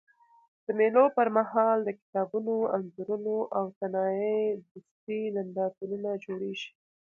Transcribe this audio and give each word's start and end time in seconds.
د 0.65 0.67
مېلو 0.79 1.05
پر 1.17 1.27
مهال 1.37 1.77
د 1.83 1.89
کتابونو، 1.99 2.55
انځورونو 2.75 3.35
او 3.57 3.65
صنایع 3.79 4.41
دستي 4.71 5.19
نندارتونونه 5.35 6.09
جوړېږي. 6.25 6.69